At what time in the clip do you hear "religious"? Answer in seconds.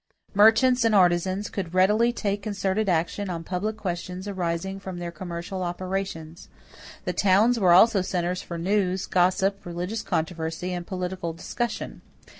9.63-10.01